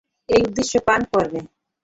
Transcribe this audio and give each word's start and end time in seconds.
এই 0.29 0.41
উদ্দেশ্যে 0.47 0.79
পান 0.87 1.01
করবো। 1.11 1.39